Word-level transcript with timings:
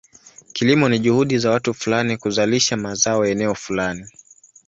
Kilimo 0.53 0.89
ni 0.89 0.99
juhudi 0.99 1.37
za 1.37 1.51
watu 1.51 1.73
fulani 1.73 2.17
kuzalisha 2.17 2.77
mazao 2.77 3.25
eneo 3.25 3.55
fulani. 3.55 4.07